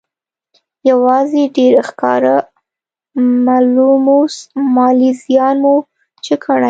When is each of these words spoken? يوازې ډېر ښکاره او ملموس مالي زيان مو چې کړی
يوازې 0.89 1.43
ډېر 1.57 1.73
ښکاره 1.87 2.37
او 3.17 3.23
ملموس 3.45 4.35
مالي 4.75 5.11
زيان 5.23 5.55
مو 5.63 5.75
چې 6.25 6.33
کړی 6.43 6.59